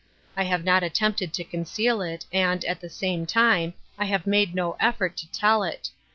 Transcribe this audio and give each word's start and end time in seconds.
I 0.35 0.45
have 0.45 0.63
not 0.63 0.81
attempted 0.81 1.31
to 1.33 1.43
conceal 1.43 2.01
it, 2.01 2.25
and, 2.33 2.65
at 2.65 2.81
the 2.81 2.89
same 2.89 3.27
time, 3.27 3.75
I 3.99 4.05
have 4.05 4.25
made 4.25 4.55
no 4.55 4.75
effort 4.79 5.15
to 5.17 5.31
tell 5.31 5.61
it. 5.61 5.91